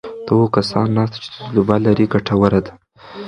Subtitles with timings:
[0.25, 2.71] د هغو کسانو ناسته چې تجربه لري ګټوره ده.